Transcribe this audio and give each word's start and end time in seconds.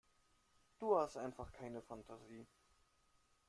Du 0.79 0.97
hast 0.97 1.15
einfach 1.17 1.51
keine 1.51 1.83
Fantasie. 1.83 2.47